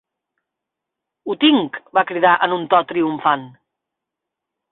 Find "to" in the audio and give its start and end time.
2.73-2.81